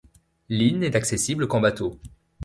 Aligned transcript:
L'île 0.49 0.79
n'est 0.79 0.95
accessible 0.95 1.47
qu'en 1.47 1.61
bateau. 1.61 1.99